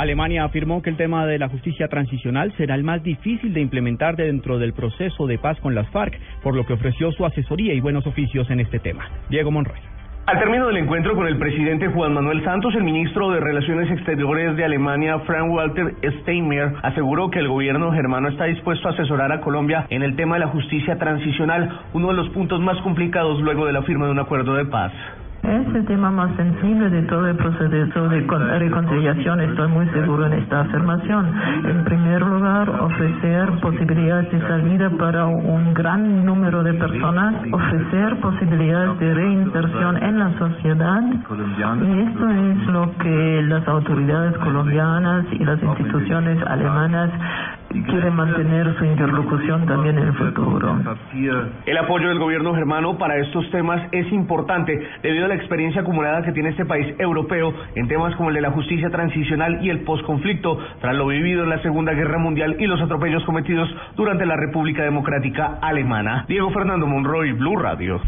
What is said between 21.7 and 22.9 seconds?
uno de los puntos más